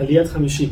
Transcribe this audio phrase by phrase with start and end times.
[0.00, 0.70] Aliat Hamishim.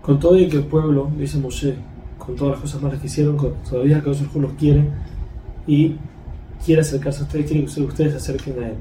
[0.00, 1.74] Con todo y que el pueblo, dice Moshe,
[2.16, 4.88] con todas las cosas malas que hicieron, todavía el Dios los quiere
[5.66, 5.96] y
[6.64, 8.76] quiere acercarse a ustedes, quiere que ustedes se acerquen a Él.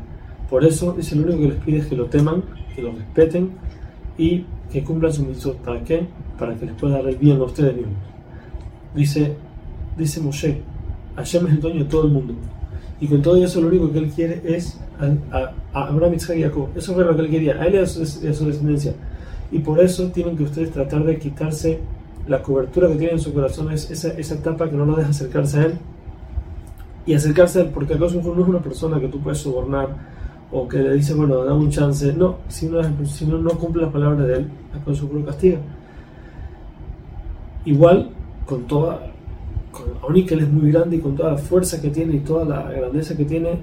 [0.50, 2.44] Por eso, dice, lo único que les pide es que lo teman,
[2.74, 3.52] que lo respeten
[4.18, 5.58] y que cumplan su misión.
[5.65, 6.08] ¿Para qué?
[6.40, 7.97] Para que les pueda dar el bien a ustedes mismos.
[8.96, 9.36] Dice,
[9.97, 10.62] dice Moshe,
[11.18, 12.36] Hashem es el dueño de todo el mundo.
[13.02, 16.70] Y con todo eso, lo único que él quiere es a, Abraham, y Jacob.
[16.73, 17.99] Eso fue lo que él quería, a él y a su
[18.45, 18.95] descendencia
[19.52, 21.80] y por eso tienen que ustedes tratar de quitarse
[22.28, 25.10] la cobertura que tiene en su corazón, es esa, esa tapa que no lo deja
[25.10, 25.74] acercarse a él
[27.05, 29.90] y acercarse a él, porque acaso no es una persona que tú puedes sobornar
[30.52, 32.14] o que le dice, bueno, da un chance.
[32.14, 35.60] No, si no, si no, no cumple las palabras de él, acaso lo castiga.
[37.66, 38.10] Igual,
[38.46, 39.12] con toda,
[39.72, 42.46] con, que él es muy grande y con toda la fuerza que tiene y toda
[42.46, 43.60] la grandeza que tiene,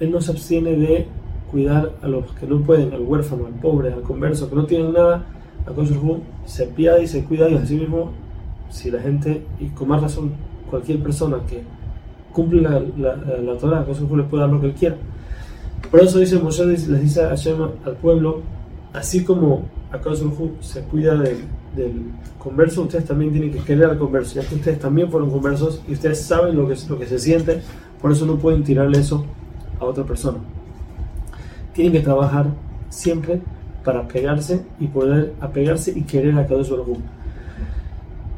[0.00, 1.06] él no se abstiene de
[1.54, 4.92] cuidar a los que no pueden, al huérfano, al pobre, al converso, que no tienen
[4.92, 5.24] nada,
[5.64, 8.10] a Hu se piada y se cuida y así mismo,
[8.70, 10.32] si la gente, y con más razón
[10.68, 11.62] cualquier persona que
[12.32, 14.96] cumple la, la, la Torah, a Hu le puede dar lo que él quiera.
[15.92, 18.42] Por eso dice Moshe, les dice a Hashem al pueblo,
[18.92, 21.36] así como a Hu se cuida del,
[22.40, 25.92] converso, ustedes también tienen que querer al converso, ya que ustedes también fueron conversos y
[25.92, 27.62] ustedes saben lo que, lo que se siente,
[28.02, 29.24] por eso no pueden tirarle eso
[29.78, 30.38] a otra persona
[31.74, 32.46] tienen que trabajar
[32.88, 33.40] siempre
[33.84, 36.98] para pegarse y poder apegarse y querer a Kadosh Baruj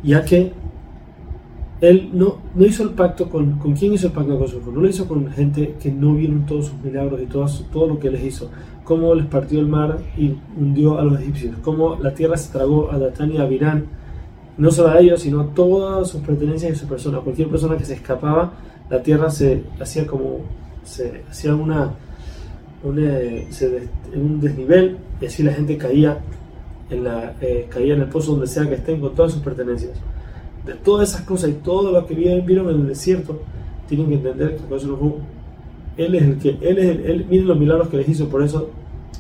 [0.02, 0.52] ya que
[1.80, 4.80] él no, no hizo el pacto con, con quién hizo el pacto con su No
[4.80, 8.10] lo hizo con gente que no vieron todos sus milagros y todo, todo lo que
[8.10, 8.50] les hizo.
[8.84, 11.56] Cómo les partió el mar y hundió a los egipcios.
[11.62, 13.86] Cómo la tierra se tragó a Datán y a Virán.
[14.56, 17.18] No solo a ellos, sino a todas sus pertenencias y su persona.
[17.18, 18.52] Cualquier persona que se escapaba,
[18.88, 20.38] la tierra se hacía como.
[20.82, 21.90] se hacía una
[22.96, 23.48] eh,
[24.12, 26.18] en un desnivel y así la gente caía
[26.90, 27.04] en,
[27.40, 29.92] eh, caía en el pozo donde sea que estén con todas sus pertenencias.
[30.64, 33.40] De todas esas cosas y todo lo que vieron en el desierto,
[33.88, 37.88] tienen que entender que Él es el que, Él es el, él, miren los milagros
[37.88, 38.70] que les hizo, por eso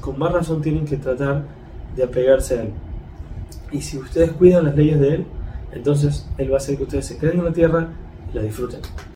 [0.00, 1.44] con más razón tienen que tratar
[1.94, 2.70] de apegarse a Él.
[3.72, 5.24] Y si ustedes cuidan las leyes de Él,
[5.72, 7.88] entonces Él va a hacer que ustedes se queden en la tierra
[8.32, 8.80] y la disfruten.